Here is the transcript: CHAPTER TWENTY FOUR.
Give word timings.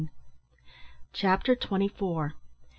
CHAPTER 1.13 1.55
TWENTY 1.55 1.89
FOUR. 1.89 2.33